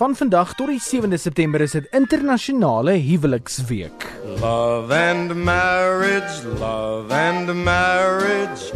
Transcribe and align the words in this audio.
Van 0.00 0.16
vandag 0.16 0.54
tot 0.56 0.70
die 0.72 0.80
7de 0.80 1.18
September 1.20 1.60
is 1.60 1.74
dit 1.76 1.88
internasionale 1.92 2.94
huweliksweek. 3.04 4.06
Love 4.40 4.94
and 4.96 5.34
marriage, 5.44 6.40
love 6.58 7.12
and 7.12 7.52
marriage 7.64 8.72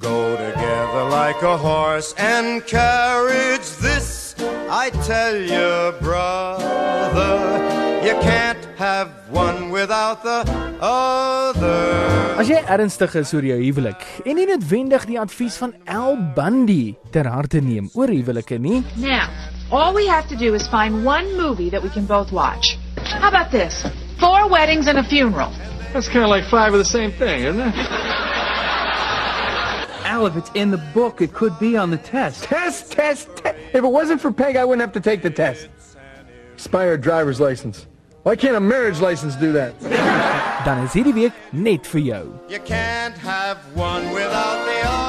go 0.00 0.34
together 0.34 1.04
like 1.10 1.42
a 1.42 1.56
horse 1.56 2.10
and 2.18 2.64
carriage. 2.66 3.70
This 3.78 4.34
I 4.68 4.90
tell 5.06 5.36
you, 5.36 5.94
brother, 6.00 7.38
you 8.02 8.18
can't 8.26 8.63
have 8.76 9.08
one 9.30 9.70
without 9.70 10.22
the 10.22 10.44
other. 10.80 12.36
As 12.38 12.48
jy 12.48 12.58
ernstig 12.66 13.14
is 13.20 13.32
oor 13.34 13.46
jou 13.46 13.58
huwelik 13.60 14.02
en 14.26 14.34
nie 14.38 14.46
noodwendig 14.48 15.06
die 15.06 15.18
advies 15.20 15.56
van 15.62 15.74
Al 15.86 16.16
Bundy 16.36 16.96
ter 17.14 17.28
harte 17.30 17.60
neem 17.62 17.90
oor 17.94 18.10
huwelike 18.10 18.58
nie, 18.58 18.82
Now, 18.96 19.28
all 19.70 19.94
we 19.94 20.06
have 20.06 20.28
to 20.28 20.36
do 20.36 20.54
is 20.54 20.66
find 20.68 21.04
one 21.04 21.36
movie 21.36 21.70
that 21.70 21.82
we 21.82 21.88
can 21.90 22.06
both 22.06 22.32
watch. 22.32 22.76
How 22.96 23.28
about 23.28 23.50
this? 23.52 23.86
Four 24.18 24.48
weddings 24.48 24.88
and 24.88 24.98
a 24.98 25.04
funeral. 25.04 25.52
That's 25.92 26.08
kind 26.08 26.24
of 26.24 26.30
like 26.30 26.44
five 26.44 26.72
of 26.72 26.78
the 26.78 26.84
same 26.84 27.12
thing, 27.12 27.44
isn't 27.44 27.60
it? 27.60 27.74
Al, 30.04 30.26
if 30.26 30.36
it's 30.36 30.50
in 30.54 30.70
the 30.70 30.82
book, 30.92 31.20
it 31.22 31.32
could 31.32 31.58
be 31.58 31.76
on 31.76 31.90
the 31.90 31.98
test. 31.98 32.44
Test, 32.44 32.92
test, 32.92 33.28
test. 33.36 33.56
If 33.72 33.82
it 33.82 33.88
wasn't 33.88 34.20
for 34.20 34.30
Peg, 34.32 34.56
I 34.56 34.64
wouldn't 34.64 34.80
have 34.80 34.92
to 34.92 35.00
take 35.00 35.22
the 35.22 35.30
test. 35.30 35.68
Expired 36.54 37.00
driver's 37.00 37.40
license. 37.40 37.86
Why 38.24 38.36
can't 38.36 38.56
a 38.56 38.60
marriage 38.60 39.00
license 39.00 39.36
do 39.36 39.52
that? 39.52 39.74
dan 40.64 40.78
is 40.80 40.94
hierdie 40.96 41.12
week 41.12 41.32
net 41.52 41.84
vir 41.92 42.00
jou. 42.00 42.24
You 42.48 42.60
can't 42.64 43.18
have 43.20 43.60
one 43.76 44.08
without 44.16 44.64
the 44.64 44.80
other. 44.88 45.04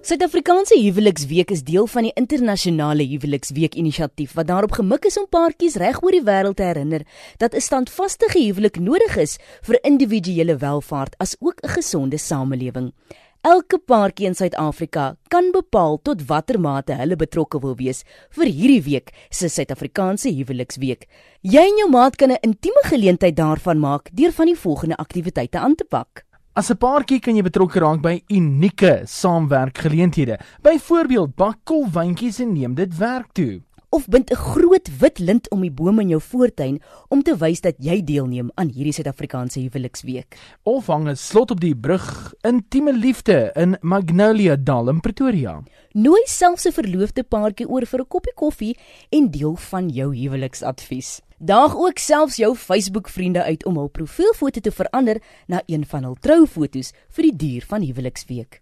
Suid-Afrikaanse 0.00 0.80
Huweliksweek 0.80 1.52
is 1.52 1.60
deel 1.68 1.84
van 1.92 2.08
die 2.08 2.14
internasionale 2.16 3.04
Huweliksweek 3.04 3.76
inisiatief 3.76 4.32
wat 4.40 4.48
daarop 4.48 4.72
gemik 4.80 5.04
is 5.12 5.20
om 5.20 5.28
paartjies 5.28 5.76
reg 5.84 6.00
oor 6.00 6.16
die 6.16 6.24
wêreld 6.24 6.56
te 6.56 6.64
herinner 6.64 7.04
dat 7.36 7.52
'n 7.52 7.60
standvaste 7.60 8.24
huwelik 8.32 8.80
nodig 8.80 9.20
is 9.20 9.36
vir 9.68 9.84
individuele 9.84 10.56
welvaart 10.56 11.14
as 11.18 11.36
ook 11.40 11.60
'n 11.60 11.76
gesonde 11.76 12.18
samelewing. 12.18 12.94
Elke 13.40 13.78
paartjie 13.80 14.26
in 14.28 14.34
Suid-Afrika 14.36 15.14
kan 15.32 15.46
bepaal 15.54 15.94
tot 16.04 16.26
watter 16.28 16.58
mate 16.60 16.92
hulle 16.98 17.16
betrokke 17.16 17.56
wil 17.62 17.72
wees 17.78 18.02
vir 18.36 18.50
hierdie 18.52 18.82
week 18.84 19.14
se 19.32 19.48
Suid-Afrikaanse 19.48 20.28
Huweliksweek. 20.28 21.06
Jy 21.40 21.62
en 21.70 21.80
jou 21.80 21.86
maat 21.88 22.18
kan 22.20 22.32
'n 22.32 22.42
intieme 22.44 22.82
geleentheid 22.84 23.36
daarvan 23.36 23.80
maak 23.80 24.10
deur 24.12 24.32
van 24.32 24.46
die 24.46 24.56
volgende 24.56 24.96
aktiwiteite 24.96 25.58
aan 25.58 25.74
te 25.74 25.84
pak. 25.88 26.26
As 26.52 26.70
'n 26.70 26.76
paartjie 26.76 27.20
kan 27.20 27.36
jy 27.36 27.42
betrokke 27.42 27.80
raak 27.80 28.02
by 28.02 28.20
unieke 28.28 29.06
saamwerkgeleenthede. 29.06 30.38
Byvoorbeeld 30.62 31.34
bak 31.34 31.64
kolwyntjies 31.64 32.40
en 32.40 32.52
neem 32.52 32.74
dit 32.74 32.98
werk 32.98 33.32
toe. 33.32 33.62
Of 33.90 34.06
bind 34.08 34.30
'n 34.30 34.36
groot 34.36 34.88
wit 34.98 35.18
lint 35.18 35.50
om 35.50 35.60
die 35.60 35.70
boom 35.70 36.00
in 36.00 36.08
jou 36.08 36.20
voortuin 36.20 36.80
om 37.08 37.22
te 37.22 37.36
wys 37.36 37.60
dat 37.60 37.74
jy 37.78 38.04
deelneem 38.04 38.50
aan 38.54 38.68
hierdie 38.68 38.92
Suid-Afrikaanse 38.92 39.60
Huweliksweek. 39.60 40.38
Of 40.62 40.86
hang 40.86 41.08
'n 41.08 41.16
slot 41.16 41.50
op 41.50 41.60
die 41.60 41.74
brug 41.74 42.34
Intieme 42.42 42.92
Liefde 42.92 43.50
in 43.54 43.76
Magnolia 43.80 44.56
Dal 44.56 44.88
in 44.88 45.00
Pretoria. 45.00 45.62
Nooi 45.92 46.22
selfs 46.24 46.66
'n 46.66 46.72
verloofde 46.72 47.22
paartjie 47.22 47.68
oor 47.68 47.86
vir 47.86 48.00
'n 48.00 48.08
koppie 48.08 48.34
koffie 48.34 48.76
en 49.10 49.30
deel 49.30 49.56
van 49.56 49.88
jou 49.88 50.14
huweliksadvies. 50.16 51.20
Daag 51.42 51.72
ook 51.72 51.98
selfs 51.98 52.36
jou 52.36 52.50
Facebook-vriende 52.56 53.42
uit 53.42 53.62
om 53.64 53.78
hul 53.80 53.86
profielfoto 53.88 54.60
te 54.60 54.70
verander 54.70 55.22
na 55.48 55.62
een 55.66 55.86
van 55.88 56.02
hul 56.04 56.16
troufoto's 56.20 56.90
vir 57.16 57.26
die 57.30 57.36
duur 57.42 57.64
van 57.70 57.80
Huweliksweek. 57.80 58.58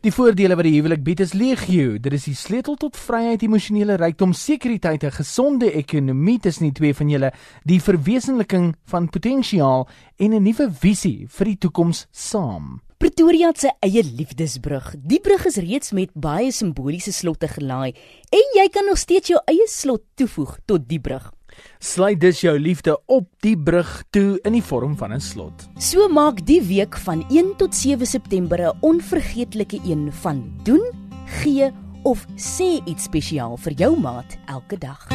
Die 0.00 0.12
voordele 0.16 0.56
wat 0.56 0.64
die 0.64 0.72
huwelik 0.72 1.02
bied 1.04 1.20
is 1.20 1.34
legio. 1.36 1.98
Dit 2.00 2.16
is 2.16 2.24
die 2.30 2.34
sleutel 2.34 2.78
tot 2.80 2.96
vryheid, 2.96 3.44
emosionele 3.44 3.98
rykdom, 4.00 4.32
sekuriteit, 4.32 5.04
'n 5.04 5.12
gesonde 5.12 5.68
ekonomie 5.72 6.38
tussen 6.40 6.64
die 6.64 6.72
twee 6.72 6.94
van 6.94 7.10
julle, 7.10 7.32
die 7.64 7.80
verwesenliking 7.80 8.76
van 8.86 9.10
potensiaal 9.10 9.86
en 10.16 10.32
'n 10.32 10.42
nuwe 10.42 10.70
visie 10.72 11.26
vir 11.28 11.44
die 11.44 11.58
toekoms 11.58 12.06
saam. 12.10 12.80
Pretoria 12.96 13.52
se 13.54 13.70
eie 13.82 14.02
liefdesbrug. 14.02 14.94
Die 15.04 15.20
brug 15.20 15.44
is 15.44 15.56
reeds 15.56 15.92
met 15.92 16.10
baie 16.14 16.50
simboliese 16.50 17.12
slotte 17.12 17.48
gelaai 17.48 17.92
en 18.30 18.44
jy 18.54 18.68
kan 18.68 18.86
nog 18.86 18.96
steeds 18.96 19.28
jou 19.28 19.40
eie 19.44 19.68
slot 19.68 20.02
toevoeg 20.14 20.58
tot 20.64 20.88
die 20.88 21.00
brug. 21.00 21.30
Sluit 21.78 22.20
dus 22.20 22.40
jou 22.40 22.58
liefde 22.58 23.00
op 23.06 23.28
die 23.40 23.56
brug 23.58 24.02
toe 24.10 24.38
in 24.42 24.52
die 24.52 24.62
vorm 24.62 24.96
van 24.96 25.12
'n 25.12 25.20
slot. 25.20 25.68
So 25.78 26.08
maak 26.08 26.46
die 26.46 26.62
week 26.62 26.96
van 26.96 27.24
1 27.28 27.56
tot 27.56 27.74
7 27.74 28.06
September 28.06 28.58
'n 28.60 28.76
onvergeetlike 28.80 29.80
een 29.84 30.12
van 30.12 30.52
doen, 30.62 30.82
gee 31.26 31.70
of 32.02 32.26
sê 32.36 32.82
iets 32.84 33.02
spesiaal 33.02 33.56
vir 33.56 33.72
jou 33.72 34.00
maat 34.00 34.38
elke 34.46 34.78
dag. 34.78 35.06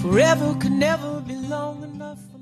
Forever 0.00 0.56
could 0.58 0.78
never 0.78 1.22
be 1.26 1.36
long 1.48 1.84
enough 1.84 2.18
for 2.32 2.39